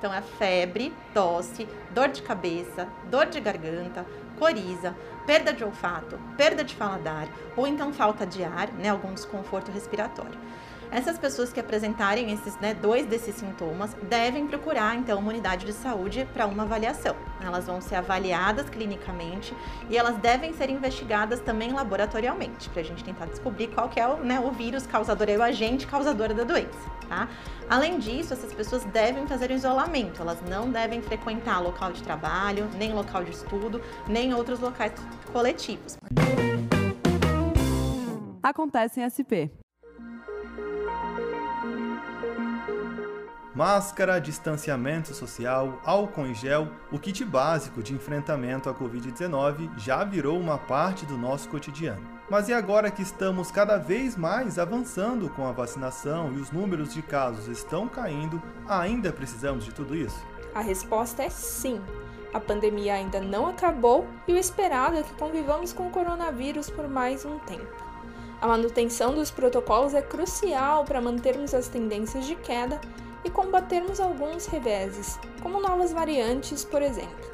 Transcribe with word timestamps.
Então 0.00 0.14
é 0.14 0.22
febre, 0.22 0.96
tosse, 1.12 1.68
dor 1.90 2.08
de 2.08 2.22
cabeça, 2.22 2.88
dor 3.10 3.26
de 3.26 3.38
garganta, 3.38 4.06
coriza, 4.38 4.96
perda 5.26 5.52
de 5.52 5.62
olfato, 5.62 6.18
perda 6.38 6.64
de 6.64 6.74
paladar 6.74 7.28
ou 7.54 7.66
então 7.66 7.92
falta 7.92 8.26
de 8.26 8.42
ar, 8.42 8.72
né, 8.72 8.88
algum 8.88 9.12
desconforto 9.12 9.70
respiratório. 9.70 10.40
Essas 10.92 11.16
pessoas 11.16 11.52
que 11.52 11.60
apresentarem 11.60 12.32
esses, 12.32 12.58
né, 12.58 12.74
dois 12.74 13.06
desses 13.06 13.36
sintomas 13.36 13.94
devem 14.08 14.48
procurar 14.48 14.96
então 14.96 15.20
uma 15.20 15.30
unidade 15.30 15.64
de 15.64 15.72
saúde 15.72 16.26
para 16.32 16.46
uma 16.46 16.64
avaliação. 16.64 17.14
Elas 17.40 17.66
vão 17.66 17.80
ser 17.80 17.94
avaliadas 17.94 18.68
clinicamente 18.68 19.54
e 19.88 19.96
elas 19.96 20.16
devem 20.16 20.52
ser 20.52 20.68
investigadas 20.68 21.38
também 21.40 21.72
laboratorialmente 21.72 22.68
para 22.70 22.80
a 22.80 22.84
gente 22.84 23.04
tentar 23.04 23.26
descobrir 23.26 23.68
qual 23.68 23.88
que 23.88 24.00
é 24.00 24.06
o, 24.06 24.16
né, 24.16 24.40
o 24.40 24.50
vírus 24.50 24.84
causador, 24.84 25.28
é 25.28 25.36
o 25.36 25.42
agente 25.42 25.86
causador 25.86 26.34
da 26.34 26.42
doença. 26.42 26.90
Tá? 27.08 27.28
Além 27.68 27.98
disso, 28.00 28.32
essas 28.32 28.52
pessoas 28.52 28.84
devem 28.86 29.28
fazer 29.28 29.50
o 29.50 29.54
isolamento. 29.54 30.20
Elas 30.20 30.40
não 30.48 30.70
devem 30.70 31.00
frequentar 31.00 31.60
local 31.60 31.92
de 31.92 32.02
trabalho, 32.02 32.68
nem 32.76 32.92
local 32.92 33.22
de 33.22 33.30
estudo, 33.30 33.80
nem 34.08 34.34
outros 34.34 34.58
locais 34.58 34.92
coletivos. 35.32 35.96
Acontece 38.42 39.00
em 39.00 39.04
SP. 39.06 39.50
Máscara, 43.60 44.18
distanciamento 44.18 45.12
social, 45.12 45.82
álcool 45.84 46.26
em 46.26 46.34
gel, 46.34 46.68
o 46.90 46.98
kit 46.98 47.22
básico 47.26 47.82
de 47.82 47.92
enfrentamento 47.92 48.70
à 48.70 48.74
Covid-19 48.74 49.68
já 49.76 50.02
virou 50.02 50.40
uma 50.40 50.56
parte 50.56 51.04
do 51.04 51.18
nosso 51.18 51.46
cotidiano. 51.50 52.00
Mas 52.30 52.48
e 52.48 52.54
agora 52.54 52.90
que 52.90 53.02
estamos 53.02 53.50
cada 53.50 53.76
vez 53.76 54.16
mais 54.16 54.58
avançando 54.58 55.28
com 55.28 55.46
a 55.46 55.52
vacinação 55.52 56.32
e 56.32 56.36
os 56.36 56.50
números 56.50 56.94
de 56.94 57.02
casos 57.02 57.48
estão 57.48 57.86
caindo, 57.86 58.42
ainda 58.66 59.12
precisamos 59.12 59.66
de 59.66 59.74
tudo 59.74 59.94
isso? 59.94 60.24
A 60.54 60.62
resposta 60.62 61.22
é 61.22 61.28
sim. 61.28 61.82
A 62.32 62.40
pandemia 62.40 62.94
ainda 62.94 63.20
não 63.20 63.46
acabou 63.46 64.08
e 64.26 64.32
o 64.32 64.38
esperado 64.38 64.96
é 64.96 65.02
que 65.02 65.12
convivamos 65.16 65.70
com 65.70 65.86
o 65.86 65.90
coronavírus 65.90 66.70
por 66.70 66.88
mais 66.88 67.26
um 67.26 67.38
tempo. 67.40 67.90
A 68.40 68.46
manutenção 68.48 69.14
dos 69.14 69.30
protocolos 69.30 69.92
é 69.92 70.00
crucial 70.00 70.86
para 70.86 70.98
mantermos 70.98 71.52
as 71.52 71.68
tendências 71.68 72.24
de 72.24 72.34
queda 72.36 72.80
e 73.24 73.30
combatermos 73.30 74.00
alguns 74.00 74.46
reveses, 74.46 75.18
como 75.42 75.60
novas 75.60 75.92
variantes, 75.92 76.64
por 76.64 76.82
exemplo. 76.82 77.30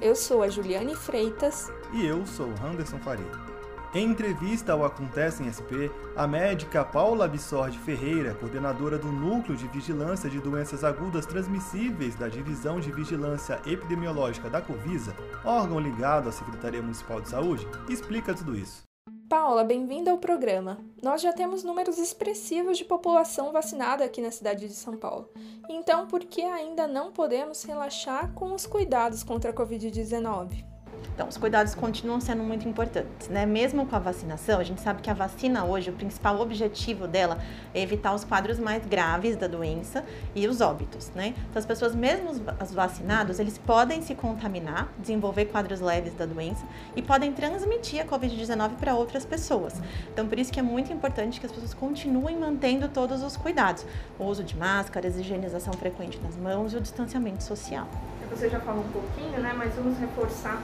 Eu 0.00 0.16
sou 0.16 0.42
a 0.42 0.48
Juliane 0.48 0.94
Freitas. 0.94 1.70
E 1.92 2.06
eu 2.06 2.26
sou 2.26 2.48
Anderson 2.64 2.98
Faria. 2.98 3.50
Em 3.92 4.06
entrevista 4.06 4.72
ao 4.72 4.84
Acontece 4.84 5.42
em 5.42 5.50
SP, 5.50 5.90
a 6.14 6.24
médica 6.24 6.84
Paula 6.84 7.24
Absorge 7.24 7.76
Ferreira, 7.78 8.34
coordenadora 8.34 8.96
do 8.96 9.10
Núcleo 9.10 9.56
de 9.56 9.66
Vigilância 9.66 10.30
de 10.30 10.38
Doenças 10.38 10.84
Agudas 10.84 11.26
Transmissíveis 11.26 12.14
da 12.14 12.28
Divisão 12.28 12.78
de 12.78 12.92
Vigilância 12.92 13.60
Epidemiológica 13.66 14.48
da 14.48 14.62
Covisa, 14.62 15.12
órgão 15.44 15.80
ligado 15.80 16.28
à 16.28 16.32
Secretaria 16.32 16.80
Municipal 16.80 17.20
de 17.20 17.30
Saúde, 17.30 17.66
explica 17.88 18.32
tudo 18.32 18.56
isso. 18.56 18.89
Paula, 19.30 19.62
bem-vinda 19.62 20.10
ao 20.10 20.18
programa. 20.18 20.78
Nós 21.00 21.22
já 21.22 21.32
temos 21.32 21.62
números 21.62 21.98
expressivos 21.98 22.76
de 22.76 22.84
população 22.84 23.52
vacinada 23.52 24.04
aqui 24.04 24.20
na 24.20 24.32
cidade 24.32 24.66
de 24.66 24.74
São 24.74 24.96
Paulo. 24.96 25.30
Então, 25.68 26.08
por 26.08 26.24
que 26.24 26.42
ainda 26.42 26.88
não 26.88 27.12
podemos 27.12 27.62
relaxar 27.62 28.34
com 28.34 28.52
os 28.52 28.66
cuidados 28.66 29.22
contra 29.22 29.52
a 29.52 29.54
Covid-19? 29.54 30.69
Então, 31.14 31.28
os 31.28 31.36
cuidados 31.36 31.74
continuam 31.74 32.20
sendo 32.20 32.42
muito 32.42 32.68
importantes, 32.68 33.28
né? 33.28 33.44
Mesmo 33.44 33.86
com 33.86 33.94
a 33.94 33.98
vacinação, 33.98 34.58
a 34.58 34.64
gente 34.64 34.80
sabe 34.80 35.02
que 35.02 35.10
a 35.10 35.14
vacina 35.14 35.64
hoje, 35.64 35.90
o 35.90 35.92
principal 35.92 36.40
objetivo 36.40 37.06
dela 37.06 37.38
é 37.74 37.82
evitar 37.82 38.14
os 38.14 38.24
quadros 38.24 38.58
mais 38.58 38.86
graves 38.86 39.36
da 39.36 39.46
doença 39.46 40.04
e 40.34 40.48
os 40.48 40.60
óbitos, 40.60 41.10
né? 41.14 41.34
Então, 41.50 41.58
as 41.58 41.66
pessoas, 41.66 41.94
mesmo 41.94 42.30
os 42.30 42.72
vacinados, 42.72 43.38
eles 43.38 43.58
podem 43.58 44.00
se 44.02 44.14
contaminar, 44.14 44.88
desenvolver 44.98 45.46
quadros 45.46 45.80
leves 45.80 46.14
da 46.14 46.24
doença 46.24 46.64
e 46.96 47.02
podem 47.02 47.32
transmitir 47.32 48.00
a 48.00 48.04
Covid-19 48.06 48.76
para 48.76 48.94
outras 48.94 49.24
pessoas. 49.24 49.74
Então, 50.12 50.26
por 50.26 50.38
isso 50.38 50.52
que 50.52 50.60
é 50.60 50.62
muito 50.62 50.92
importante 50.92 51.38
que 51.38 51.46
as 51.46 51.52
pessoas 51.52 51.74
continuem 51.74 52.38
mantendo 52.38 52.88
todos 52.88 53.22
os 53.22 53.36
cuidados: 53.36 53.84
o 54.18 54.24
uso 54.24 54.42
de 54.42 54.56
máscaras, 54.56 55.18
higienização 55.18 55.72
frequente 55.74 56.18
das 56.18 56.36
mãos 56.36 56.72
e 56.72 56.76
o 56.76 56.80
distanciamento 56.80 57.42
social. 57.42 57.86
Você 58.30 58.48
já 58.48 58.60
falou 58.60 58.84
um 58.84 58.92
pouquinho, 58.92 59.40
né? 59.40 59.52
Mas 59.56 59.74
vamos 59.74 59.98
reforçar 59.98 60.62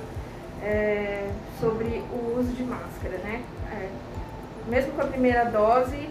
é, 0.63 1.31
sobre 1.61 2.03
o 2.13 2.39
uso 2.39 2.53
de 2.53 2.63
máscara, 2.63 3.19
né? 3.19 3.43
É, 3.73 3.89
mesmo 4.69 4.93
com 4.93 5.03
a 5.03 5.07
primeira 5.07 5.45
dose 5.45 6.09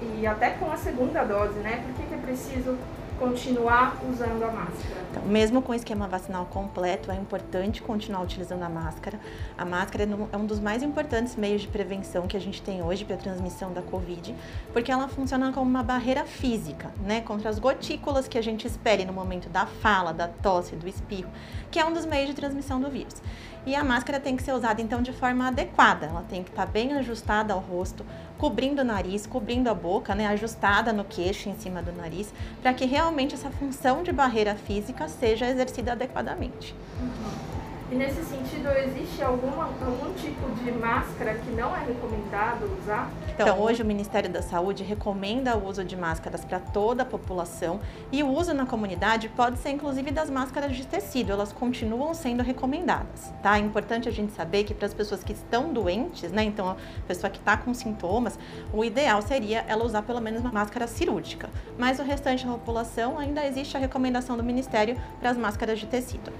e 0.00 0.26
até 0.26 0.50
com 0.50 0.70
a 0.70 0.76
segunda 0.76 1.24
dose, 1.24 1.58
né? 1.60 1.82
Por 1.84 1.94
que, 1.94 2.08
que 2.08 2.14
é 2.14 2.18
preciso 2.18 2.78
continuar 3.20 3.96
usando 4.10 4.42
a 4.42 4.50
máscara? 4.50 5.00
Então, 5.10 5.22
mesmo 5.24 5.60
com 5.60 5.72
o 5.72 5.74
esquema 5.74 6.08
vacinal 6.08 6.46
completo, 6.46 7.12
é 7.12 7.16
importante 7.16 7.82
continuar 7.82 8.22
utilizando 8.22 8.62
a 8.62 8.68
máscara. 8.68 9.20
A 9.58 9.64
máscara 9.64 10.08
é 10.32 10.36
um 10.36 10.46
dos 10.46 10.58
mais 10.58 10.82
importantes 10.82 11.36
meios 11.36 11.60
de 11.60 11.68
prevenção 11.68 12.26
que 12.26 12.36
a 12.36 12.40
gente 12.40 12.62
tem 12.62 12.82
hoje 12.82 13.04
para 13.04 13.16
a 13.16 13.18
transmissão 13.18 13.72
da 13.72 13.82
Covid, 13.82 14.34
porque 14.72 14.90
ela 14.90 15.06
funciona 15.06 15.52
como 15.52 15.68
uma 15.68 15.82
barreira 15.82 16.24
física, 16.24 16.90
né, 17.04 17.20
contra 17.20 17.50
as 17.50 17.58
gotículas 17.58 18.26
que 18.26 18.38
a 18.38 18.42
gente 18.42 18.66
espere 18.66 19.04
no 19.04 19.12
momento 19.12 19.50
da 19.50 19.66
fala, 19.66 20.12
da 20.12 20.26
tosse, 20.26 20.74
do 20.74 20.88
espirro, 20.88 21.28
que 21.70 21.78
é 21.78 21.84
um 21.84 21.92
dos 21.92 22.06
meios 22.06 22.28
de 22.30 22.34
transmissão 22.34 22.80
do 22.80 22.88
vírus. 22.88 23.20
E 23.66 23.74
a 23.74 23.84
máscara 23.84 24.18
tem 24.18 24.34
que 24.34 24.42
ser 24.42 24.52
usada 24.52 24.80
então 24.80 25.02
de 25.02 25.12
forma 25.12 25.48
adequada, 25.48 26.06
ela 26.06 26.24
tem 26.26 26.42
que 26.42 26.48
estar 26.48 26.64
bem 26.64 26.94
ajustada 26.94 27.52
ao 27.52 27.60
rosto, 27.60 28.06
cobrindo 28.40 28.80
o 28.80 28.84
nariz, 28.84 29.26
cobrindo 29.26 29.68
a 29.68 29.74
boca, 29.74 30.14
né, 30.14 30.26
ajustada 30.28 30.94
no 30.94 31.04
queixo, 31.04 31.50
em 31.50 31.54
cima 31.56 31.82
do 31.82 31.92
nariz, 31.92 32.32
para 32.62 32.72
que 32.72 32.86
realmente 32.86 33.34
essa 33.34 33.50
função 33.50 34.02
de 34.02 34.10
barreira 34.12 34.54
física 34.54 35.06
seja 35.08 35.46
exercida 35.46 35.92
adequadamente. 35.92 36.74
Uhum. 36.98 37.59
E 37.90 37.94
nesse 37.96 38.24
sentido, 38.24 38.68
existe 38.68 39.20
alguma, 39.20 39.64
algum 39.64 40.14
tipo 40.14 40.48
de 40.62 40.70
máscara 40.70 41.34
que 41.34 41.50
não 41.50 41.74
é 41.74 41.80
recomendado 41.80 42.70
usar? 42.80 43.10
Então, 43.28 43.58
hoje 43.58 43.82
o 43.82 43.84
Ministério 43.84 44.30
da 44.30 44.40
Saúde 44.42 44.84
recomenda 44.84 45.56
o 45.56 45.66
uso 45.66 45.84
de 45.84 45.96
máscaras 45.96 46.44
para 46.44 46.60
toda 46.60 47.02
a 47.02 47.06
população 47.06 47.80
e 48.12 48.22
o 48.22 48.28
uso 48.28 48.54
na 48.54 48.64
comunidade 48.64 49.28
pode 49.30 49.58
ser 49.58 49.70
inclusive 49.70 50.12
das 50.12 50.30
máscaras 50.30 50.76
de 50.76 50.86
tecido, 50.86 51.32
elas 51.32 51.52
continuam 51.52 52.14
sendo 52.14 52.44
recomendadas, 52.44 53.32
tá? 53.42 53.56
É 53.56 53.60
importante 53.60 54.08
a 54.08 54.12
gente 54.12 54.32
saber 54.34 54.62
que 54.62 54.72
para 54.72 54.86
as 54.86 54.94
pessoas 54.94 55.24
que 55.24 55.32
estão 55.32 55.72
doentes, 55.72 56.30
né, 56.30 56.44
então 56.44 56.68
a 56.68 56.76
pessoa 57.08 57.28
que 57.28 57.38
está 57.38 57.56
com 57.56 57.74
sintomas, 57.74 58.38
o 58.72 58.84
ideal 58.84 59.20
seria 59.20 59.64
ela 59.66 59.84
usar 59.84 60.02
pelo 60.02 60.20
menos 60.20 60.42
uma 60.42 60.52
máscara 60.52 60.86
cirúrgica, 60.86 61.50
mas 61.76 61.98
o 61.98 62.04
restante 62.04 62.46
da 62.46 62.52
população 62.52 63.18
ainda 63.18 63.44
existe 63.44 63.76
a 63.76 63.80
recomendação 63.80 64.36
do 64.36 64.44
Ministério 64.44 64.96
para 65.18 65.30
as 65.30 65.36
máscaras 65.36 65.80
de 65.80 65.86
tecido. 65.86 66.30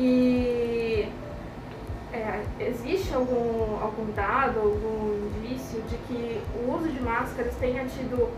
E 0.00 1.08
é, 2.12 2.44
existe 2.60 3.12
algum, 3.12 3.82
algum 3.82 4.12
dado, 4.14 4.60
algum 4.60 5.26
indício 5.26 5.82
de 5.82 5.96
que 6.06 6.40
o 6.54 6.72
uso 6.72 6.88
de 6.88 7.00
máscaras 7.00 7.52
tenha 7.56 7.84
tido 7.86 8.28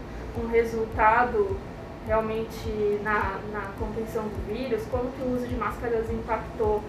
um 0.42 0.46
resultado 0.48 1.58
realmente 2.06 2.98
na, 3.02 3.38
na 3.52 3.72
contenção 3.78 4.22
do 4.22 4.46
vírus? 4.46 4.82
Como 4.90 5.12
que 5.12 5.20
o 5.20 5.34
uso 5.34 5.46
de 5.46 5.54
máscaras 5.54 6.10
impactou 6.10 6.82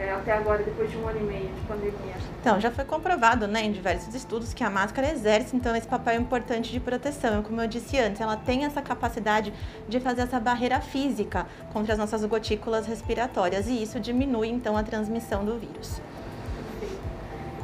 é, 0.00 0.12
até 0.12 0.32
agora, 0.32 0.62
depois 0.62 0.90
de 0.90 0.96
um 0.96 1.08
ano 1.08 1.18
e 1.18 1.24
meio 1.24 1.48
de 1.48 1.60
pandemia? 1.62 2.14
Então, 2.40 2.60
já 2.60 2.70
foi 2.70 2.84
comprovado 2.84 3.48
né, 3.48 3.64
em 3.64 3.72
diversos 3.72 4.14
estudos 4.14 4.54
que 4.54 4.62
a 4.62 4.70
máscara 4.70 5.10
exerce, 5.10 5.56
então, 5.56 5.74
esse 5.74 5.88
papel 5.88 6.20
importante 6.20 6.70
de 6.70 6.78
proteção. 6.78 7.42
Como 7.42 7.60
eu 7.60 7.66
disse 7.66 7.98
antes, 7.98 8.20
ela 8.20 8.36
tem 8.36 8.64
essa 8.64 8.80
capacidade 8.80 9.52
de 9.88 9.98
fazer 9.98 10.22
essa 10.22 10.38
barreira 10.38 10.80
física 10.80 11.46
contra 11.72 11.94
as 11.94 11.98
nossas 11.98 12.24
gotículas 12.24 12.86
respiratórias 12.86 13.66
e 13.66 13.82
isso 13.82 13.98
diminui, 13.98 14.48
então, 14.48 14.76
a 14.76 14.84
transmissão 14.84 15.44
do 15.44 15.58
vírus. 15.58 16.00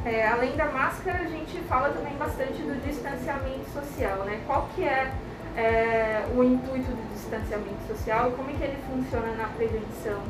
É, 0.03 0.27
além 0.27 0.55
da 0.55 0.65
máscara, 0.65 1.19
a 1.19 1.27
gente 1.27 1.57
fala 1.69 1.89
também 1.89 2.13
bastante 2.17 2.61
do 2.61 2.79
distanciamento 2.85 3.67
social, 3.73 4.17
né? 4.25 4.41
Qual 4.45 4.69
que 4.75 4.83
é, 4.83 5.11
é 5.55 6.25
o 6.35 6.43
intuito 6.43 6.91
do 6.91 7.13
distanciamento 7.13 7.87
social? 7.87 8.31
Como 8.31 8.51
é 8.51 8.53
que 8.53 8.63
ele 8.63 8.77
funciona 8.87 9.33
na 9.35 9.45
prevenção 9.47 10.21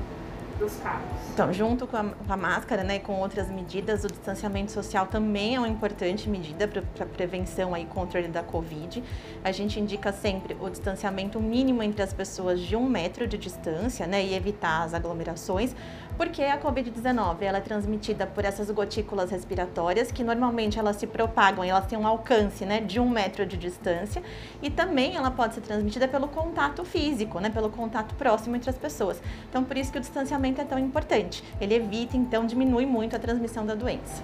dos 0.58 0.76
carros. 0.78 1.06
Então, 1.34 1.52
junto 1.52 1.86
com 1.86 1.98
a, 1.98 2.04
com 2.04 2.34
a 2.34 2.38
máscara 2.38 2.84
né, 2.84 2.96
e 2.96 3.00
com 3.00 3.20
outras 3.20 3.50
medidas, 3.50 4.04
o 4.04 4.08
distanciamento 4.08 4.72
social 4.72 5.08
também 5.08 5.56
é 5.56 5.60
uma 5.60 5.68
importante 5.68 6.30
medida 6.30 6.68
para 6.68 7.06
prevenção 7.06 7.76
e 7.76 7.86
controle 7.86 8.28
da 8.28 8.42
Covid. 8.42 9.04
A 9.44 9.52
gente 9.52 9.80
indica 9.80 10.12
sempre 10.12 10.56
o 10.60 10.70
distanciamento 10.70 11.40
mínimo 11.40 11.84
entre 11.84 12.02
as 12.02 12.14
pessoas 12.14 12.60
de 12.62 12.76
um 12.76 12.88
metro 12.88 13.28
de 13.28 13.38
distância 13.38 14.08
né, 14.08 14.24
e 14.24 14.34
evitar 14.34 14.84
as 14.84 14.94
aglomerações, 14.94 15.76
porque 16.18 16.42
a 16.44 16.60
Covid-19 16.60 17.42
ela 17.42 17.58
é 17.58 17.62
transmitida 17.62 18.26
por 18.26 18.46
essas 18.46 18.70
gotículas 18.72 19.32
respiratórias 19.32 20.12
que 20.12 20.24
normalmente 20.24 20.80
elas 20.80 20.96
se 20.96 21.08
propagam 21.08 21.64
elas 21.64 21.86
têm 21.88 21.98
um 21.98 22.08
alcance 22.08 22.66
né, 22.66 22.80
de 22.80 23.00
um 23.00 23.10
metro 23.10 23.46
de 23.46 23.58
distância 23.58 24.22
e 24.62 24.70
também 24.70 25.16
ela 25.16 25.32
pode 25.32 25.56
ser 25.56 25.62
transmitida 25.62 26.08
pelo 26.08 26.28
contato 26.28 26.84
físico, 26.86 27.40
né, 27.40 27.50
pelo 27.50 27.70
contato 27.70 28.16
próximo 28.16 28.56
entre 28.56 28.70
as 28.70 28.78
pessoas. 28.78 29.22
Então, 29.50 29.64
por 29.64 29.78
isso 29.78 29.92
que 29.92 29.98
o 29.98 30.02
distanciamento 30.02 30.62
é 30.62 30.64
tão 30.64 30.80
importante. 30.80 31.44
Ele 31.60 31.76
evita, 31.76 32.16
então, 32.16 32.46
diminui 32.46 32.86
muito 32.86 33.16
a 33.16 33.20
transmissão 33.20 33.66
da 33.66 33.76
doença. 33.76 34.24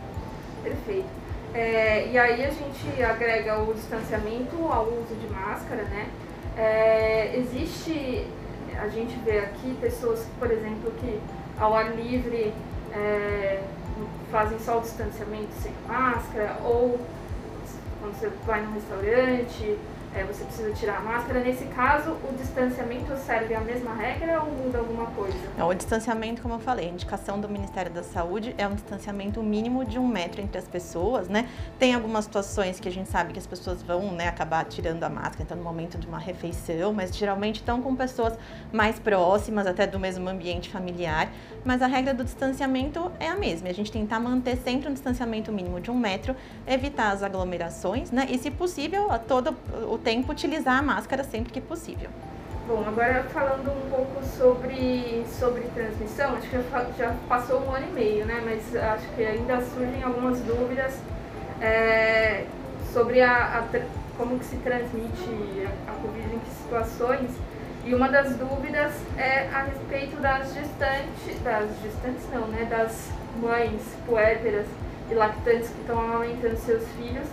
Perfeito. 0.64 1.08
É, 1.54 2.08
e 2.08 2.18
aí 2.18 2.46
a 2.46 2.50
gente 2.50 3.04
agrega 3.04 3.60
o 3.62 3.74
distanciamento 3.74 4.56
ao 4.72 4.86
uso 4.86 5.16
de 5.16 5.28
máscara, 5.28 5.84
né? 5.84 6.10
É, 6.58 7.36
existe 7.38 8.28
a 8.82 8.88
gente 8.88 9.16
vê 9.24 9.40
aqui 9.40 9.76
pessoas, 9.80 10.26
por 10.40 10.50
exemplo, 10.50 10.92
que 11.00 11.20
ao 11.62 11.76
ar 11.76 11.96
livre 11.96 12.52
é, 12.92 13.62
fazem 14.32 14.58
só 14.60 14.80
o 14.80 14.82
distanciamento 14.82 15.54
sem 15.62 15.72
máscara, 15.88 16.58
ou 16.64 17.00
quando 18.00 18.20
você 18.20 18.32
vai 18.48 18.62
num 18.62 18.74
restaurante, 18.74 19.78
é, 20.14 20.24
você 20.26 20.44
precisa 20.44 20.72
tirar 20.72 20.98
a 20.98 21.00
máscara. 21.00 21.40
Nesse 21.40 21.66
caso, 21.66 22.12
o 22.12 22.36
distanciamento 22.38 23.16
serve 23.18 23.56
a 23.56 23.62
mesma 23.62 23.94
regra 23.94 24.42
ou 24.42 24.52
muda 24.52 24.80
alguma 24.80 25.06
coisa? 25.08 25.38
Não, 25.58 25.70
o 25.70 25.74
distanciamento, 25.74 26.42
como 26.42 26.56
eu 26.56 26.60
falei, 26.60 26.88
a 26.88 26.90
indicação 26.90 27.40
do 27.40 27.48
Ministério 27.48 27.92
da 27.92 28.04
Saúde 28.04 28.54
é 28.58 28.68
um 28.68 28.76
distanciamento 28.76 29.42
mínimo 29.42 29.86
de 29.86 29.98
um 29.98 30.08
metro 30.08 30.42
entre 30.42 30.58
as 30.58 30.68
pessoas, 30.68 31.30
né? 31.30 31.48
Tem 31.80 31.94
algumas 31.94 32.26
situações 32.26 32.80
que 32.80 32.90
a 32.90 32.92
gente 32.92 33.10
sabe 33.10 33.32
que 33.32 33.40
as 33.40 33.48
pessoas 33.48 33.82
vão 33.82 34.12
né, 34.12 34.28
acabar 34.28 34.66
tirando 34.66 35.04
a 35.04 35.10
máscara, 35.10 35.44
então 35.44 35.58
no 35.58 35.64
momento 35.64 35.98
de 35.98 36.08
uma 36.08 36.20
refeição, 36.20 36.92
mas 36.92 37.16
geralmente 37.16 37.58
estão 37.58 37.82
com 37.82 37.96
pessoas 37.96 38.38
mais 38.72 39.00
próximas, 39.00 39.66
até 39.66 39.88
do 39.88 40.00
mesmo 40.00 40.28
ambiente 40.28 40.70
familiar. 40.70 41.32
Mas 41.64 41.82
a 41.82 41.88
regra 41.88 42.14
do 42.14 42.24
distanciamento 42.24 43.12
é 43.20 43.28
a 43.28 43.36
mesma, 43.36 43.70
a 43.70 43.74
gente 43.74 43.92
tentar 43.92 44.20
manter 44.20 44.58
sempre 44.58 44.90
um 44.90 44.94
distanciamento 44.94 45.52
mínimo 45.52 45.80
de 45.80 45.90
um 45.90 45.98
metro, 45.98 46.36
evitar 46.68 47.12
as 47.12 47.24
aglomerações, 47.24 48.12
né? 48.12 48.28
E 48.30 48.38
se 48.38 48.52
possível, 48.52 49.12
a 49.12 49.20
todo 49.20 49.56
o 49.90 50.01
tempo 50.04 50.32
utilizar 50.32 50.80
a 50.80 50.82
máscara 50.82 51.24
sempre 51.24 51.52
que 51.52 51.62
possível. 51.62 52.10
Bom, 52.68 52.84
agora 52.88 53.24
falando 53.34 53.70
um 53.70 53.90
pouco 53.90 54.24
sobre, 54.24 55.26
sobre 55.28 55.62
transmissão, 55.74 56.36
acho 56.36 56.48
que 56.48 56.56
já, 56.56 56.86
já 56.98 57.16
passou 57.28 57.62
um 57.62 57.72
ano 57.72 57.88
e 57.90 57.92
meio, 57.92 58.26
né? 58.26 58.42
Mas 58.46 58.76
acho 58.76 59.08
que 59.16 59.26
ainda 59.26 59.62
surgem 59.62 60.04
algumas 60.04 60.40
dúvidas 60.42 60.98
é, 61.60 62.46
sobre 62.94 63.22
a, 63.22 63.60
a, 63.60 63.80
como 64.18 64.38
que 64.40 64.46
se 64.46 64.58
transmite 64.58 65.68
a, 65.88 65.92
a 65.92 65.96
Covid, 65.96 66.36
em 66.36 66.40
que 66.40 66.50
situações. 66.50 67.32
E 67.84 67.96
uma 67.96 68.10
das 68.10 68.36
dúvidas 68.36 68.94
é 69.18 69.50
a 69.52 69.64
respeito 69.64 70.22
das 70.22 70.54
gestantes, 70.54 71.42
das 71.44 71.68
gestantes 71.82 72.30
não, 72.32 72.48
né? 72.48 72.68
Das 72.70 73.10
mães 73.42 73.82
puérperas 74.06 74.68
e 75.10 75.16
lactantes 75.16 75.70
que 75.70 75.82
estão 75.82 76.00
amamentando 76.00 76.58
seus 76.58 76.88
filhos 76.90 77.28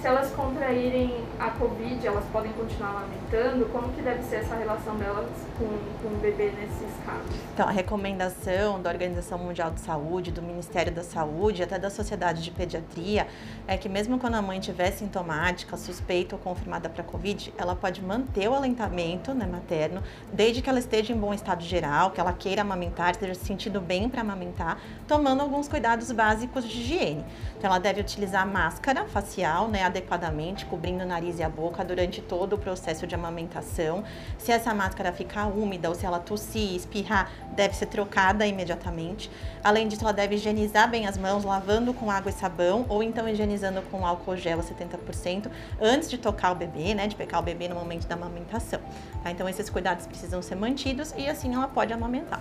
se 0.00 0.06
elas 0.06 0.30
contraírem 0.30 1.24
a 1.38 1.50
Covid, 1.50 2.06
elas 2.06 2.24
podem 2.32 2.52
continuar 2.52 2.90
amamentando? 2.90 3.66
Como 3.66 3.92
que 3.92 4.00
deve 4.00 4.22
ser 4.22 4.36
essa 4.36 4.54
relação 4.54 4.96
delas 4.96 5.28
com, 5.58 5.66
com 6.02 6.14
o 6.14 6.18
bebê 6.20 6.52
nesses 6.52 7.04
casos? 7.04 7.30
Então, 7.52 7.68
a 7.68 7.70
recomendação 7.70 8.80
da 8.80 8.88
Organização 8.88 9.38
Mundial 9.38 9.70
de 9.70 9.80
Saúde, 9.80 10.30
do 10.30 10.40
Ministério 10.40 10.90
da 10.90 11.02
Saúde, 11.02 11.62
até 11.62 11.78
da 11.78 11.90
Sociedade 11.90 12.42
de 12.42 12.50
Pediatria, 12.50 13.26
é 13.68 13.76
que 13.76 13.88
mesmo 13.88 14.18
quando 14.18 14.36
a 14.36 14.42
mãe 14.42 14.58
estiver 14.58 14.90
sintomática, 14.90 15.76
suspeita 15.76 16.34
ou 16.34 16.40
confirmada 16.40 16.88
para 16.88 17.04
Covid, 17.04 17.52
ela 17.58 17.76
pode 17.76 18.02
manter 18.02 18.48
o 18.48 18.54
alentamento 18.54 19.34
né, 19.34 19.46
materno, 19.46 20.02
desde 20.32 20.62
que 20.62 20.70
ela 20.70 20.78
esteja 20.78 21.12
em 21.12 21.16
bom 21.16 21.34
estado 21.34 21.62
geral, 21.62 22.10
que 22.10 22.20
ela 22.20 22.32
queira 22.32 22.62
amamentar, 22.62 23.10
esteja 23.10 23.34
se 23.34 23.44
sentindo 23.44 23.80
bem 23.80 24.08
para 24.08 24.22
amamentar, 24.22 24.80
tomando 25.06 25.42
alguns 25.42 25.68
cuidados 25.68 26.10
básicos 26.10 26.64
de 26.64 26.80
higiene. 26.80 27.24
Então, 27.58 27.68
ela 27.68 27.78
deve 27.78 28.00
utilizar 28.00 28.46
máscara 28.46 29.04
facial, 29.04 29.68
né, 29.68 29.89
adequadamente, 29.90 30.64
cobrindo 30.66 31.04
o 31.04 31.06
nariz 31.06 31.38
e 31.38 31.42
a 31.42 31.48
boca 31.48 31.84
durante 31.84 32.22
todo 32.22 32.54
o 32.54 32.58
processo 32.58 33.06
de 33.06 33.14
amamentação. 33.14 34.02
Se 34.38 34.50
essa 34.50 34.72
máscara 34.72 35.12
ficar 35.12 35.46
úmida 35.46 35.88
ou 35.88 35.94
se 35.94 36.06
ela 36.06 36.18
tossir, 36.18 36.74
espirrar, 36.74 37.30
deve 37.52 37.74
ser 37.76 37.86
trocada 37.86 38.46
imediatamente. 38.46 39.30
Além 39.62 39.86
disso, 39.86 40.02
ela 40.02 40.12
deve 40.12 40.36
higienizar 40.36 40.88
bem 40.88 41.06
as 41.06 41.18
mãos, 41.18 41.44
lavando 41.44 41.92
com 41.92 42.10
água 42.10 42.30
e 42.30 42.32
sabão 42.32 42.86
ou 42.88 43.02
então 43.02 43.28
higienizando 43.28 43.82
com 43.90 44.06
álcool 44.06 44.36
gel 44.36 44.60
a 44.60 44.62
70% 44.62 45.50
antes 45.80 46.08
de 46.08 46.16
tocar 46.16 46.52
o 46.52 46.54
bebê, 46.54 46.94
né, 46.94 47.06
de 47.06 47.14
pegar 47.14 47.38
o 47.38 47.42
bebê 47.42 47.68
no 47.68 47.74
momento 47.74 48.06
da 48.06 48.14
amamentação. 48.14 48.80
Tá? 49.22 49.30
Então, 49.30 49.48
esses 49.48 49.68
cuidados 49.68 50.06
precisam 50.06 50.40
ser 50.40 50.54
mantidos 50.54 51.14
e 51.16 51.28
assim 51.28 51.54
ela 51.54 51.68
pode 51.68 51.92
amamentar. 51.92 52.40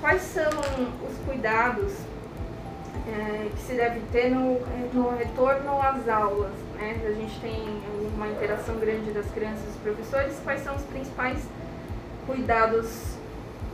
Quais 0.00 0.22
são 0.22 0.50
os 0.50 1.18
cuidados 1.26 1.92
é, 3.08 3.48
que 3.54 3.62
se 3.62 3.74
deve 3.74 4.00
ter 4.12 4.30
no, 4.30 4.60
no 4.92 5.16
retorno 5.16 5.80
às 5.80 6.08
aulas? 6.08 6.65
Né? 6.76 7.02
A 7.06 7.12
gente 7.12 7.40
tem 7.40 7.82
uma 8.14 8.28
interação 8.28 8.76
grande 8.76 9.10
das 9.10 9.26
crianças 9.30 9.62
e 9.62 9.66
dos 9.66 9.76
professores. 9.76 10.38
Quais 10.44 10.62
são 10.62 10.76
os 10.76 10.82
principais 10.82 11.38
cuidados 12.26 13.16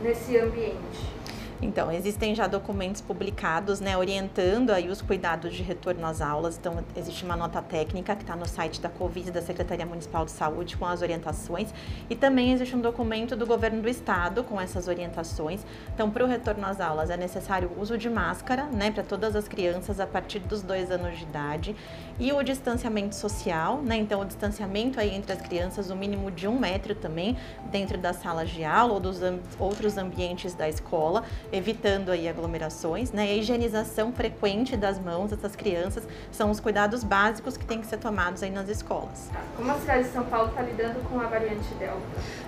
nesse 0.01 0.37
ambiente? 0.37 1.22
Então, 1.63 1.89
existem 1.89 2.35
já 2.35 2.45
documentos 2.45 2.99
publicados, 2.99 3.79
né, 3.79 3.97
orientando 3.97 4.71
aí 4.71 4.89
os 4.89 5.01
cuidados 5.01 5.53
de 5.53 5.63
retorno 5.63 6.05
às 6.05 6.19
aulas. 6.19 6.57
Então, 6.57 6.83
existe 6.93 7.23
uma 7.23 7.37
nota 7.37 7.61
técnica 7.61 8.15
que 8.17 8.23
está 8.23 8.35
no 8.35 8.45
site 8.45 8.81
da 8.81 8.89
Covid, 8.89 9.31
da 9.31 9.41
Secretaria 9.41 9.85
Municipal 9.85 10.25
de 10.25 10.31
Saúde, 10.31 10.75
com 10.75 10.85
as 10.85 11.01
orientações. 11.01 11.73
E 12.09 12.15
também 12.15 12.51
existe 12.51 12.75
um 12.75 12.81
documento 12.81 13.33
do 13.37 13.45
governo 13.45 13.81
do 13.81 13.87
estado 13.87 14.43
com 14.43 14.59
essas 14.59 14.89
orientações. 14.89 15.61
Então, 15.93 16.11
para 16.11 16.25
o 16.25 16.27
retorno 16.27 16.65
às 16.65 16.81
aulas, 16.81 17.09
é 17.09 17.15
necessário 17.15 17.71
o 17.77 17.81
uso 17.81 17.97
de 17.97 18.09
máscara, 18.09 18.65
né, 18.65 18.91
para 18.91 19.03
todas 19.03 19.33
as 19.33 19.47
crianças 19.47 20.01
a 20.01 20.05
partir 20.05 20.39
dos 20.39 20.61
dois 20.61 20.91
anos 20.91 21.17
de 21.17 21.23
idade. 21.23 21.75
E 22.19 22.33
o 22.33 22.43
distanciamento 22.43 23.15
social, 23.15 23.81
né, 23.81 23.95
então 23.95 24.19
o 24.19 24.25
distanciamento 24.25 24.99
aí 24.99 25.15
entre 25.15 25.31
as 25.31 25.41
crianças, 25.41 25.89
o 25.89 25.95
mínimo 25.95 26.29
de 26.29 26.45
um 26.45 26.59
metro 26.59 26.93
também, 26.93 27.37
dentro 27.71 27.97
das 27.97 28.17
salas 28.17 28.49
de 28.49 28.65
aula 28.65 28.95
ou 28.95 28.99
dos 28.99 29.21
outros 29.57 29.97
ambientes 29.97 30.53
da 30.53 30.67
escola 30.67 31.23
evitando 31.53 32.09
aí 32.09 32.27
aglomerações, 32.27 33.11
né? 33.11 33.23
a 33.23 33.33
higienização 33.33 34.11
frequente 34.11 34.75
das 34.75 34.99
mãos 34.99 35.29
dessas 35.29 35.55
crianças 35.55 36.07
são 36.31 36.49
os 36.49 36.59
cuidados 36.59 37.03
básicos 37.03 37.55
que 37.55 37.63
têm 37.63 37.79
que 37.79 37.85
ser 37.85 37.97
tomados 37.97 38.41
aí 38.41 38.49
nas 38.49 38.67
escolas. 38.67 39.29
Como 39.55 39.71
a 39.71 39.75
cidade 39.75 40.05
de 40.05 40.09
São 40.09 40.25
Paulo 40.25 40.49
está 40.49 40.63
lidando 40.63 40.99
com 41.07 41.19
a 41.19 41.27
variante 41.27 41.71
Delta? 41.75 42.01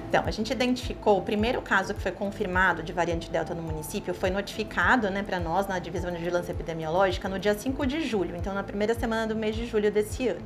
Então, 0.09 0.23
a 0.25 0.31
gente 0.31 0.51
identificou 0.51 1.19
o 1.19 1.21
primeiro 1.21 1.61
caso 1.61 1.93
que 1.93 2.01
foi 2.01 2.11
confirmado 2.11 2.81
de 2.81 2.91
variante 2.91 3.29
Delta 3.29 3.53
no 3.53 3.61
município, 3.61 4.13
foi 4.13 4.31
notificado 4.31 5.09
né, 5.11 5.21
para 5.21 5.39
nós 5.39 5.67
na 5.67 5.77
Divisão 5.77 6.09
de 6.09 6.17
Vigilância 6.17 6.51
Epidemiológica 6.51 7.29
no 7.29 7.37
dia 7.37 7.53
5 7.53 7.85
de 7.85 8.01
julho, 8.01 8.35
então 8.35 8.53
na 8.53 8.63
primeira 8.63 8.95
semana 8.95 9.27
do 9.27 9.35
mês 9.35 9.55
de 9.55 9.67
julho 9.67 9.91
desse 9.91 10.27
ano. 10.27 10.41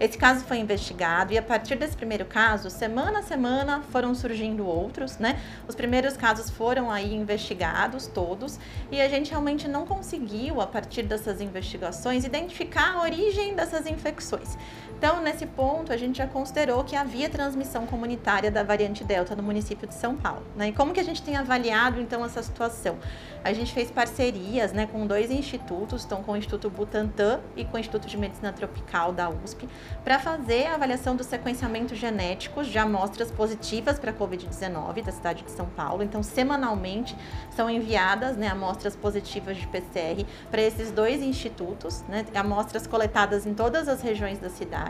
Esse 0.00 0.16
caso 0.16 0.44
foi 0.44 0.58
investigado 0.58 1.32
e 1.32 1.38
a 1.38 1.42
partir 1.42 1.74
desse 1.74 1.96
primeiro 1.96 2.24
caso, 2.24 2.70
semana 2.70 3.18
a 3.18 3.22
semana 3.22 3.82
foram 3.90 4.14
surgindo 4.14 4.64
outros, 4.64 5.18
né? 5.18 5.40
Os 5.66 5.74
primeiros 5.74 6.16
casos 6.16 6.48
foram 6.48 6.88
aí 6.88 7.12
investigados 7.12 8.06
todos 8.06 8.60
e 8.92 9.00
a 9.00 9.08
gente 9.08 9.30
realmente 9.30 9.66
não 9.66 9.84
conseguiu, 9.84 10.60
a 10.60 10.68
partir 10.68 11.02
dessas 11.02 11.40
investigações, 11.40 12.24
identificar 12.24 12.94
a 12.94 13.02
origem 13.02 13.56
dessas 13.56 13.86
infecções. 13.86 14.56
Então, 14.98 15.22
nesse 15.22 15.46
ponto, 15.46 15.92
a 15.92 15.96
gente 15.96 16.18
já 16.18 16.26
considerou 16.26 16.82
que 16.82 16.96
havia 16.96 17.30
transmissão 17.30 17.86
comunitária 17.86 18.50
da 18.50 18.64
variante 18.64 19.04
Delta 19.04 19.36
no 19.36 19.44
município 19.44 19.86
de 19.86 19.94
São 19.94 20.16
Paulo. 20.16 20.42
Né? 20.56 20.70
E 20.70 20.72
como 20.72 20.92
que 20.92 20.98
a 20.98 21.04
gente 21.04 21.22
tem 21.22 21.36
avaliado, 21.36 22.00
então, 22.00 22.24
essa 22.24 22.42
situação? 22.42 22.98
A 23.44 23.52
gente 23.52 23.72
fez 23.72 23.92
parcerias 23.92 24.72
né, 24.72 24.88
com 24.90 25.06
dois 25.06 25.30
institutos, 25.30 26.04
então 26.04 26.24
com 26.24 26.32
o 26.32 26.36
Instituto 26.36 26.68
Butantan 26.68 27.38
e 27.54 27.64
com 27.64 27.76
o 27.76 27.78
Instituto 27.78 28.08
de 28.08 28.16
Medicina 28.16 28.52
Tropical 28.52 29.12
da 29.12 29.30
USP, 29.30 29.68
para 30.02 30.18
fazer 30.18 30.66
a 30.66 30.74
avaliação 30.74 31.14
dos 31.14 31.26
sequenciamentos 31.28 31.96
genéticos 31.96 32.66
de 32.66 32.76
amostras 32.76 33.30
positivas 33.30 34.00
para 34.00 34.10
a 34.10 34.14
Covid-19 34.14 35.04
da 35.04 35.12
cidade 35.12 35.44
de 35.44 35.52
São 35.52 35.66
Paulo. 35.66 36.02
Então, 36.02 36.24
semanalmente 36.24 37.16
são 37.54 37.70
enviadas 37.70 38.36
né, 38.36 38.48
amostras 38.48 38.96
positivas 38.96 39.56
de 39.56 39.66
PCR 39.68 40.26
para 40.50 40.60
esses 40.60 40.90
dois 40.90 41.22
institutos, 41.22 42.02
né, 42.08 42.26
amostras 42.34 42.84
coletadas 42.84 43.46
em 43.46 43.54
todas 43.54 43.86
as 43.86 44.02
regiões 44.02 44.40
da 44.40 44.50
cidade 44.50 44.87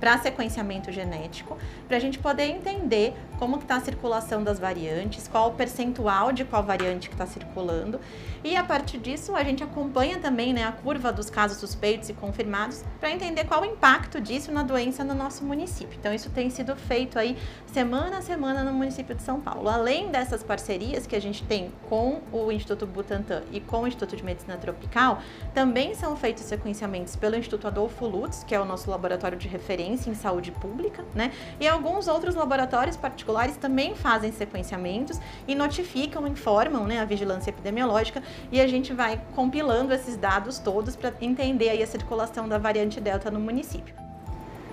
para 0.00 0.18
sequenciamento 0.18 0.92
genético, 0.92 1.56
para 1.86 1.96
a 1.96 2.00
gente 2.00 2.18
poder 2.18 2.44
entender 2.44 3.14
como 3.38 3.58
está 3.58 3.76
a 3.76 3.80
circulação 3.80 4.42
das 4.42 4.58
variantes, 4.58 5.28
qual 5.28 5.50
o 5.50 5.52
percentual 5.54 6.32
de 6.32 6.44
qual 6.44 6.62
variante 6.62 7.08
que 7.08 7.14
está 7.14 7.26
circulando. 7.26 8.00
E 8.44 8.56
a 8.56 8.62
partir 8.62 8.98
disso, 8.98 9.34
a 9.34 9.42
gente 9.42 9.62
acompanha 9.62 10.18
também 10.18 10.52
né, 10.52 10.64
a 10.64 10.72
curva 10.72 11.12
dos 11.12 11.28
casos 11.28 11.58
suspeitos 11.58 12.08
e 12.08 12.12
confirmados 12.12 12.84
para 13.00 13.10
entender 13.10 13.44
qual 13.44 13.62
o 13.62 13.64
impacto 13.64 14.20
disso 14.20 14.52
na 14.52 14.62
doença 14.62 15.02
no 15.02 15.14
nosso 15.14 15.44
município. 15.44 15.96
Então, 15.98 16.12
isso 16.14 16.30
tem 16.30 16.48
sido 16.48 16.76
feito 16.76 17.18
aí 17.18 17.36
semana 17.66 18.18
a 18.18 18.22
semana 18.22 18.62
no 18.62 18.72
município 18.72 19.14
de 19.14 19.22
São 19.22 19.40
Paulo. 19.40 19.68
Além 19.68 20.10
dessas 20.10 20.42
parcerias 20.42 21.06
que 21.06 21.16
a 21.16 21.20
gente 21.20 21.42
tem 21.44 21.72
com 21.88 22.20
o 22.32 22.52
Instituto 22.52 22.86
Butantan 22.86 23.42
e 23.50 23.60
com 23.60 23.82
o 23.82 23.86
Instituto 23.86 24.16
de 24.16 24.24
Medicina 24.24 24.56
Tropical, 24.56 25.20
também 25.52 25.94
são 25.94 26.16
feitos 26.16 26.44
sequenciamentos 26.44 27.16
pelo 27.16 27.36
Instituto 27.36 27.66
Adolfo 27.66 28.06
Lutz, 28.06 28.44
que 28.44 28.54
é 28.54 28.60
o 28.60 28.64
nosso 28.64 28.90
laboratório 28.90 29.35
laboratório 29.36 29.38
de 29.38 29.48
referência 29.48 30.10
em 30.10 30.14
saúde 30.14 30.50
pública, 30.50 31.04
né? 31.14 31.30
E 31.60 31.68
alguns 31.68 32.08
outros 32.08 32.34
laboratórios 32.34 32.96
particulares 32.96 33.56
também 33.56 33.94
fazem 33.94 34.32
sequenciamentos 34.32 35.20
e 35.46 35.54
notificam, 35.54 36.26
informam, 36.26 36.86
né, 36.86 37.00
a 37.00 37.04
vigilância 37.04 37.50
epidemiológica 37.50 38.22
e 38.50 38.60
a 38.60 38.66
gente 38.66 38.92
vai 38.92 39.20
compilando 39.34 39.92
esses 39.92 40.16
dados 40.16 40.58
todos 40.58 40.96
para 40.96 41.12
entender 41.20 41.68
aí 41.68 41.82
a 41.82 41.86
circulação 41.86 42.48
da 42.48 42.58
variante 42.58 43.00
Delta 43.00 43.30
no 43.30 43.38
município. 43.38 43.94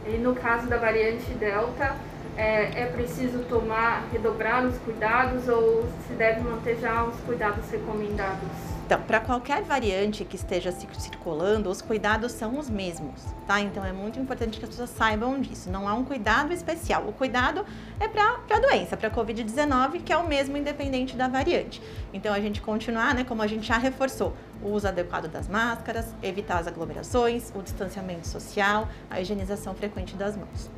E 0.07 0.17
no 0.17 0.33
caso 0.35 0.67
da 0.67 0.77
variante 0.77 1.29
Delta, 1.33 1.95
é, 2.35 2.81
é 2.83 2.85
preciso 2.87 3.39
tomar, 3.43 4.07
redobrar 4.11 4.65
os 4.65 4.77
cuidados 4.79 5.47
ou 5.47 5.85
se 6.07 6.13
deve 6.13 6.41
manter 6.41 6.77
já 6.79 7.03
os 7.03 7.15
cuidados 7.21 7.69
recomendados? 7.69 8.72
Então, 8.85 9.01
para 9.01 9.21
qualquer 9.21 9.63
variante 9.63 10.25
que 10.25 10.35
esteja 10.35 10.69
circulando, 10.71 11.69
os 11.69 11.81
cuidados 11.81 12.33
são 12.33 12.59
os 12.59 12.69
mesmos, 12.69 13.21
tá? 13.47 13.61
Então, 13.61 13.83
é 13.83 13.93
muito 13.93 14.19
importante 14.19 14.59
que 14.59 14.65
as 14.65 14.69
pessoas 14.69 14.89
saibam 14.89 15.39
disso. 15.39 15.69
Não 15.69 15.87
há 15.87 15.93
um 15.93 16.03
cuidado 16.03 16.51
especial. 16.51 17.07
O 17.07 17.13
cuidado 17.13 17.65
é 17.97 18.09
para 18.09 18.39
a 18.49 18.59
doença, 18.59 18.97
para 18.97 19.07
a 19.07 19.11
Covid-19, 19.11 20.03
que 20.03 20.11
é 20.11 20.17
o 20.17 20.27
mesmo 20.27 20.57
independente 20.57 21.15
da 21.15 21.29
variante. 21.29 21.81
Então, 22.13 22.33
a 22.33 22.41
gente 22.41 22.61
continuar, 22.61 23.15
né, 23.15 23.23
como 23.23 23.41
a 23.41 23.47
gente 23.47 23.65
já 23.65 23.77
reforçou, 23.77 24.35
o 24.61 24.67
uso 24.69 24.85
adequado 24.85 25.29
das 25.29 25.47
máscaras, 25.47 26.13
evitar 26.21 26.59
as 26.59 26.67
aglomerações, 26.67 27.53
o 27.55 27.61
distanciamento 27.61 28.27
social, 28.27 28.89
a 29.09 29.21
higienização 29.21 29.73
frequente 29.73 30.13
das 30.15 30.35
mãos. 30.35 30.69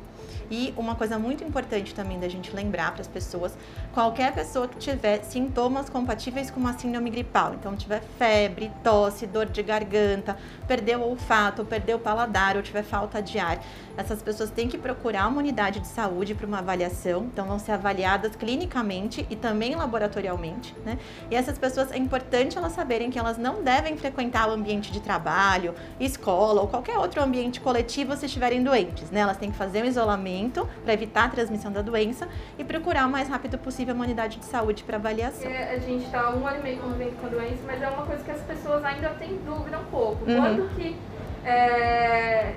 E 0.50 0.72
uma 0.76 0.94
coisa 0.94 1.18
muito 1.18 1.42
importante 1.42 1.94
também 1.94 2.20
da 2.20 2.28
gente 2.28 2.54
lembrar 2.54 2.92
para 2.92 3.00
as 3.00 3.08
pessoas, 3.08 3.56
qualquer 3.96 4.30
pessoa 4.34 4.68
que 4.68 4.76
tiver 4.76 5.24
sintomas 5.24 5.88
compatíveis 5.88 6.50
com 6.50 6.60
uma 6.60 6.76
síndrome 6.76 7.08
gripal, 7.08 7.54
então 7.54 7.74
tiver 7.74 8.02
febre, 8.18 8.70
tosse, 8.84 9.26
dor 9.26 9.46
de 9.46 9.62
garganta, 9.62 10.36
perdeu 10.68 11.00
o 11.00 11.08
olfato, 11.08 11.64
perdeu 11.64 11.96
o 11.96 12.00
paladar 12.00 12.56
ou 12.56 12.62
tiver 12.62 12.82
falta 12.82 13.22
de 13.22 13.38
ar, 13.38 13.58
essas 13.96 14.20
pessoas 14.20 14.50
têm 14.50 14.68
que 14.68 14.76
procurar 14.76 15.26
uma 15.28 15.38
unidade 15.38 15.80
de 15.80 15.86
saúde 15.86 16.34
para 16.34 16.46
uma 16.46 16.58
avaliação, 16.58 17.24
então 17.32 17.46
vão 17.46 17.58
ser 17.58 17.72
avaliadas 17.72 18.36
clinicamente 18.36 19.26
e 19.30 19.34
também 19.34 19.74
laboratorialmente, 19.74 20.74
né? 20.84 20.98
E 21.30 21.34
essas 21.34 21.56
pessoas 21.56 21.90
é 21.90 21.96
importante 21.96 22.58
elas 22.58 22.72
saberem 22.72 23.10
que 23.10 23.18
elas 23.18 23.38
não 23.38 23.62
devem 23.62 23.96
frequentar 23.96 24.46
o 24.50 24.52
ambiente 24.52 24.92
de 24.92 25.00
trabalho, 25.00 25.74
escola 25.98 26.60
ou 26.60 26.68
qualquer 26.68 26.98
outro 26.98 27.22
ambiente 27.22 27.62
coletivo 27.62 28.14
se 28.14 28.26
estiverem 28.26 28.62
doentes, 28.62 29.10
né? 29.10 29.20
Elas 29.20 29.38
têm 29.38 29.50
que 29.50 29.56
fazer 29.56 29.82
um 29.82 29.86
isolamento 29.86 30.68
para 30.84 30.92
evitar 30.92 31.24
a 31.24 31.28
transmissão 31.30 31.72
da 31.72 31.80
doença 31.80 32.28
e 32.58 32.64
procurar 32.64 33.06
o 33.06 33.10
mais 33.10 33.30
rápido 33.30 33.56
possível 33.56 33.85
uma 33.92 34.04
unidade 34.04 34.38
de 34.38 34.44
saúde 34.44 34.82
para 34.84 34.96
avaliação. 34.96 35.50
É, 35.50 35.74
a 35.74 35.78
gente 35.78 36.04
está 36.04 36.30
um 36.30 36.46
ano 36.46 36.58
e 36.58 36.62
meio 36.62 36.78
convivendo 36.78 37.16
com 37.20 37.26
a 37.26 37.30
doença, 37.30 37.58
mas 37.66 37.82
é 37.82 37.88
uma 37.88 38.06
coisa 38.06 38.22
que 38.22 38.30
as 38.30 38.42
pessoas 38.42 38.84
ainda 38.84 39.10
têm 39.10 39.38
dúvida 39.44 39.78
um 39.78 39.84
pouco. 39.84 40.28
Uhum. 40.28 40.36
Quando 40.36 40.74
que 40.74 40.96
é, 41.44 42.54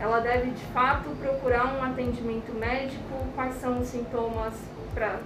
ela 0.00 0.20
deve 0.20 0.50
de 0.50 0.64
fato 0.66 1.08
procurar 1.20 1.74
um 1.74 1.82
atendimento 1.82 2.52
médico, 2.52 3.14
quais 3.34 3.54
são 3.56 3.80
os 3.80 3.88
sintomas 3.88 4.54
pra, 4.94 5.18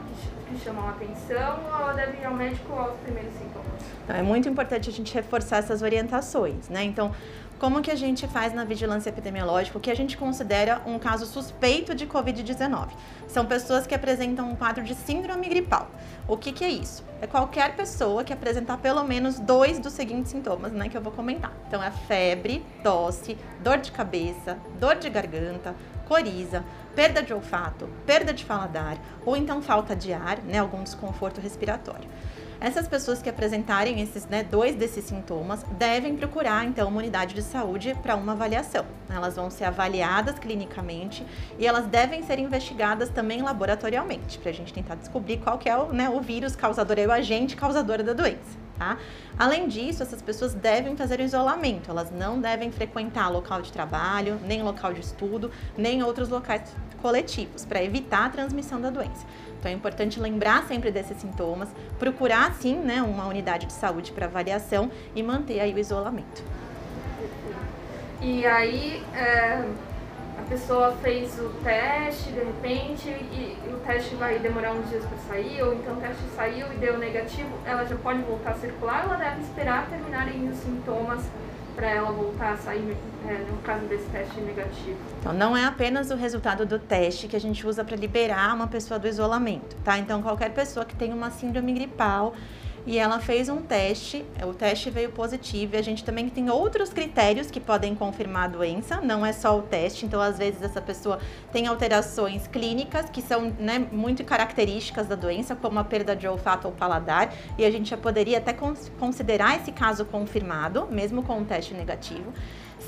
que, 0.48 0.54
que 0.54 0.64
chamam 0.64 0.86
a 0.86 0.90
atenção, 0.90 1.60
ou 1.66 1.80
ela 1.80 1.92
deve 1.92 2.20
ir 2.20 2.24
ao 2.24 2.34
médico 2.34 2.72
aos 2.72 2.98
primeiros 3.00 3.32
sintomas? 3.34 3.68
Então, 4.04 4.16
é 4.16 4.22
muito 4.22 4.48
importante 4.48 4.88
a 4.88 4.92
gente 4.92 5.14
reforçar 5.14 5.58
essas 5.58 5.82
orientações, 5.82 6.68
né? 6.68 6.82
Então, 6.82 7.12
como 7.58 7.82
que 7.82 7.90
a 7.90 7.96
gente 7.96 8.26
faz 8.28 8.54
na 8.54 8.64
vigilância 8.64 9.10
epidemiológica 9.10 9.76
o 9.76 9.80
que 9.80 9.90
a 9.90 9.96
gente 9.96 10.16
considera 10.16 10.80
um 10.86 10.98
caso 10.98 11.26
suspeito 11.26 11.94
de 11.94 12.06
Covid-19? 12.06 12.88
São 13.26 13.44
pessoas 13.44 13.86
que 13.86 13.94
apresentam 13.94 14.48
um 14.48 14.54
quadro 14.54 14.84
de 14.84 14.94
síndrome 14.94 15.48
gripal. 15.48 15.90
O 16.28 16.36
que, 16.36 16.52
que 16.52 16.64
é 16.64 16.70
isso? 16.70 17.04
É 17.20 17.26
qualquer 17.26 17.74
pessoa 17.74 18.22
que 18.22 18.32
apresentar 18.32 18.78
pelo 18.78 19.02
menos 19.02 19.40
dois 19.40 19.78
dos 19.78 19.92
seguintes 19.92 20.30
sintomas, 20.30 20.72
né, 20.72 20.88
que 20.88 20.96
eu 20.96 21.02
vou 21.02 21.12
comentar. 21.12 21.52
Então, 21.66 21.82
é 21.82 21.90
febre, 21.90 22.64
tosse, 22.82 23.36
dor 23.60 23.78
de 23.78 23.90
cabeça, 23.90 24.56
dor 24.78 24.94
de 24.94 25.10
garganta, 25.10 25.74
coriza, 26.06 26.64
perda 26.94 27.22
de 27.22 27.34
olfato, 27.34 27.88
perda 28.06 28.32
de 28.32 28.44
paladar 28.44 28.98
ou 29.26 29.36
então 29.36 29.60
falta 29.60 29.96
de 29.96 30.12
ar, 30.12 30.38
né, 30.38 30.58
algum 30.58 30.82
desconforto 30.82 31.40
respiratório. 31.40 32.08
Essas 32.60 32.88
pessoas 32.88 33.22
que 33.22 33.30
apresentarem 33.30 34.00
esses, 34.00 34.26
né, 34.26 34.42
dois 34.42 34.74
desses 34.74 35.04
sintomas 35.04 35.62
devem 35.78 36.16
procurar 36.16 36.64
então 36.64 36.88
uma 36.88 36.98
unidade 36.98 37.32
de 37.32 37.42
saúde 37.42 37.96
para 38.02 38.16
uma 38.16 38.32
avaliação. 38.32 38.84
Elas 39.08 39.36
vão 39.36 39.48
ser 39.48 39.64
avaliadas 39.64 40.40
clinicamente 40.40 41.24
e 41.56 41.64
elas 41.64 41.86
devem 41.86 42.20
ser 42.24 42.40
investigadas 42.40 43.10
também 43.10 43.42
laboratorialmente 43.42 44.38
para 44.38 44.50
a 44.50 44.54
gente 44.54 44.74
tentar 44.74 44.96
descobrir 44.96 45.38
qual 45.38 45.56
que 45.56 45.68
é 45.68 45.76
o, 45.76 45.92
né, 45.92 46.10
o 46.10 46.20
vírus 46.20 46.56
causador, 46.56 46.98
é 46.98 47.06
o 47.06 47.12
agente 47.12 47.54
causador 47.54 48.02
da 48.02 48.12
doença. 48.12 48.58
Tá? 48.76 48.96
Além 49.36 49.66
disso, 49.66 50.02
essas 50.04 50.22
pessoas 50.22 50.54
devem 50.54 50.96
fazer 50.96 51.18
o 51.18 51.22
isolamento, 51.22 51.90
elas 51.90 52.12
não 52.12 52.40
devem 52.40 52.70
frequentar 52.70 53.28
local 53.28 53.60
de 53.60 53.72
trabalho, 53.72 54.38
nem 54.44 54.62
local 54.62 54.92
de 54.92 55.00
estudo, 55.00 55.50
nem 55.76 56.02
outros 56.02 56.28
locais 56.28 56.62
coletivos, 57.02 57.64
para 57.64 57.82
evitar 57.82 58.26
a 58.26 58.28
transmissão 58.30 58.80
da 58.80 58.90
doença. 58.90 59.26
Então 59.58 59.70
é 59.70 59.74
importante 59.74 60.20
lembrar 60.20 60.64
sempre 60.64 60.90
desses 60.90 61.16
sintomas, 61.16 61.68
procurar 61.98 62.54
sim 62.54 62.76
né, 62.76 63.02
uma 63.02 63.26
unidade 63.26 63.66
de 63.66 63.72
saúde 63.72 64.12
para 64.12 64.26
avaliação 64.26 64.90
e 65.14 65.22
manter 65.22 65.60
aí 65.60 65.74
o 65.74 65.78
isolamento. 65.78 66.42
E 68.20 68.46
aí 68.46 69.02
é, 69.14 69.64
a 70.38 70.42
pessoa 70.48 70.96
fez 71.02 71.38
o 71.38 71.50
teste 71.62 72.30
de 72.30 72.38
repente 72.38 73.08
e, 73.08 73.58
e 73.66 73.72
o 73.72 73.80
teste 73.84 74.14
vai 74.14 74.38
demorar 74.38 74.72
uns 74.72 74.88
dias 74.88 75.04
para 75.04 75.18
sair, 75.18 75.62
ou 75.62 75.74
então 75.74 75.94
o 75.94 76.00
teste 76.00 76.22
saiu 76.34 76.72
e 76.72 76.76
deu 76.76 76.98
negativo, 76.98 77.50
ela 77.64 77.84
já 77.84 77.96
pode 77.96 78.22
voltar 78.22 78.52
a 78.52 78.54
circular 78.54 79.06
ou 79.06 79.14
ela 79.14 79.24
deve 79.24 79.42
esperar 79.42 79.88
terminarem 79.88 80.48
os 80.48 80.56
sintomas 80.56 81.24
para 81.78 81.90
ela 81.90 82.10
voltar 82.10 82.54
a 82.54 82.56
sair 82.56 82.96
é, 83.24 83.34
no 83.48 83.56
caso 83.58 83.86
desse 83.86 84.04
teste 84.10 84.40
negativo. 84.40 84.98
Então, 85.20 85.32
não 85.32 85.56
é 85.56 85.64
apenas 85.64 86.10
o 86.10 86.16
resultado 86.16 86.66
do 86.66 86.76
teste 86.76 87.28
que 87.28 87.36
a 87.36 87.40
gente 87.40 87.64
usa 87.64 87.84
para 87.84 87.96
liberar 87.96 88.52
uma 88.52 88.66
pessoa 88.66 88.98
do 88.98 89.06
isolamento, 89.06 89.76
tá? 89.84 89.96
Então, 89.96 90.20
qualquer 90.20 90.52
pessoa 90.52 90.84
que 90.84 90.96
tem 90.96 91.12
uma 91.12 91.30
síndrome 91.30 91.72
gripal 91.72 92.34
e 92.88 92.98
ela 92.98 93.20
fez 93.20 93.50
um 93.50 93.60
teste, 93.60 94.24
o 94.42 94.54
teste 94.54 94.88
veio 94.88 95.12
positivo 95.12 95.76
e 95.76 95.78
a 95.78 95.82
gente 95.82 96.02
também 96.02 96.26
tem 96.30 96.48
outros 96.48 96.88
critérios 96.88 97.50
que 97.50 97.60
podem 97.60 97.94
confirmar 97.94 98.44
a 98.44 98.48
doença, 98.48 98.98
não 99.02 99.26
é 99.26 99.30
só 99.30 99.58
o 99.58 99.60
teste, 99.60 100.06
então 100.06 100.18
às 100.18 100.38
vezes 100.38 100.62
essa 100.62 100.80
pessoa 100.80 101.18
tem 101.52 101.66
alterações 101.66 102.46
clínicas 102.46 103.10
que 103.10 103.20
são 103.20 103.52
né, 103.58 103.86
muito 103.92 104.24
características 104.24 105.06
da 105.06 105.16
doença, 105.16 105.54
como 105.54 105.78
a 105.78 105.84
perda 105.84 106.16
de 106.16 106.26
olfato 106.26 106.66
ou 106.66 106.72
paladar, 106.72 107.34
e 107.58 107.64
a 107.66 107.70
gente 107.70 107.90
já 107.90 107.96
poderia 107.98 108.38
até 108.38 108.54
considerar 108.98 109.60
esse 109.60 109.70
caso 109.70 110.06
confirmado, 110.06 110.88
mesmo 110.90 111.22
com 111.22 111.40
um 111.40 111.44
teste 111.44 111.74
negativo. 111.74 112.32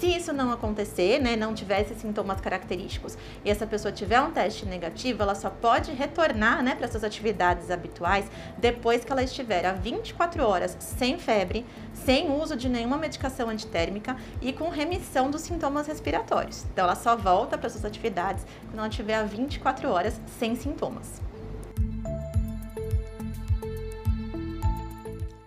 Se 0.00 0.06
isso 0.06 0.32
não 0.32 0.50
acontecer, 0.50 1.20
né, 1.20 1.36
não 1.36 1.52
tiver 1.52 1.82
esses 1.82 1.98
sintomas 1.98 2.40
característicos 2.40 3.18
e 3.44 3.50
essa 3.50 3.66
pessoa 3.66 3.92
tiver 3.92 4.18
um 4.18 4.30
teste 4.30 4.64
negativo, 4.64 5.22
ela 5.22 5.34
só 5.34 5.50
pode 5.50 5.92
retornar 5.92 6.62
né, 6.62 6.74
para 6.74 6.88
suas 6.88 7.04
atividades 7.04 7.70
habituais 7.70 8.24
depois 8.56 9.04
que 9.04 9.12
ela 9.12 9.22
estiver 9.22 9.66
a 9.66 9.74
24 9.74 10.42
horas 10.42 10.74
sem 10.80 11.18
febre, 11.18 11.66
sem 11.92 12.30
uso 12.30 12.56
de 12.56 12.66
nenhuma 12.66 12.96
medicação 12.96 13.50
antitérmica 13.50 14.16
e 14.40 14.54
com 14.54 14.70
remissão 14.70 15.30
dos 15.30 15.42
sintomas 15.42 15.86
respiratórios. 15.86 16.64
Então, 16.72 16.86
ela 16.86 16.96
só 16.96 17.14
volta 17.14 17.58
para 17.58 17.68
suas 17.68 17.84
atividades 17.84 18.46
quando 18.68 18.78
ela 18.78 18.88
estiver 18.88 19.16
a 19.16 19.24
24 19.24 19.86
horas 19.90 20.18
sem 20.38 20.56
sintomas. 20.56 21.20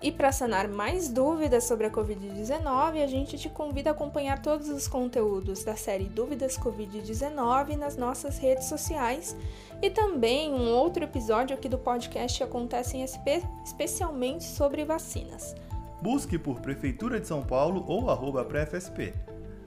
E 0.03 0.11
para 0.11 0.33
sanar 0.33 0.67
mais 0.67 1.07
dúvidas 1.07 1.63
sobre 1.63 1.87
a 1.87 1.89
Covid-19, 1.89 3.01
a 3.01 3.07
gente 3.07 3.37
te 3.37 3.47
convida 3.47 3.89
a 3.89 3.93
acompanhar 3.93 4.41
todos 4.41 4.67
os 4.67 4.85
conteúdos 4.85 5.63
da 5.63 5.77
série 5.77 6.09
Dúvidas 6.09 6.57
Covid-19 6.57 7.77
nas 7.77 7.95
nossas 7.95 8.37
redes 8.37 8.65
sociais 8.65 9.33
e 9.81 9.89
também 9.89 10.53
um 10.53 10.73
outro 10.73 11.05
episódio 11.05 11.55
aqui 11.55 11.69
do 11.69 11.77
podcast 11.77 12.43
Acontece 12.43 12.97
em 12.97 13.07
SP, 13.07 13.39
especialmente 13.63 14.43
sobre 14.43 14.83
vacinas. 14.83 15.55
Busque 16.01 16.37
por 16.37 16.59
Prefeitura 16.59 17.17
de 17.17 17.27
São 17.27 17.41
Paulo 17.41 17.85
ou 17.87 18.09
arroba 18.09 18.43
PrefSP. 18.43 19.13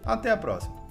Até 0.05 0.31
a 0.31 0.37
próxima! 0.37 0.86